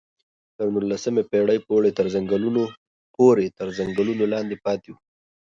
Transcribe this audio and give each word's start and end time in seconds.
تر 0.57 0.67
نولسمې 0.73 1.23
پېړۍ 1.31 1.59
پورې 3.17 3.49
تر 3.59 3.67
ځنګلونو 3.75 4.23
لاندې 4.33 4.55
پاتې 4.65 4.89
وو. 4.91 4.99